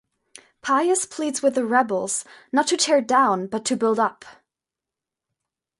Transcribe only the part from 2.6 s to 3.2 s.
to tear